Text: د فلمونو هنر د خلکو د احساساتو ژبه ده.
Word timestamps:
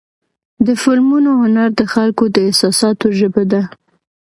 د 0.65 0.67
فلمونو 0.81 1.31
هنر 1.41 1.69
د 1.79 1.81
خلکو 1.93 2.23
د 2.35 2.37
احساساتو 2.47 3.05
ژبه 3.19 3.43
ده. 3.51 3.61